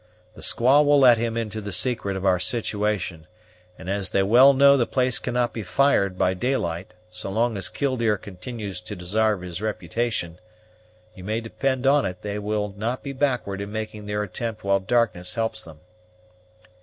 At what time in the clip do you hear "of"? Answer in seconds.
2.17-2.25